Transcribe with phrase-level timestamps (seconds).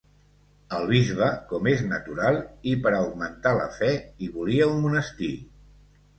[0.77, 2.39] El bisbe, com és natural
[2.73, 3.93] i per a augmentar la fe,
[4.25, 5.33] hi volia un monestir.